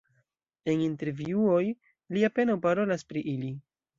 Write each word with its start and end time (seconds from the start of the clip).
En 0.71 0.77
intervjuoj 0.85 1.61
li 2.17 2.25
apenaŭ 2.31 2.57
parolas 2.65 3.07
pri 3.13 3.27
ili. 3.37 3.53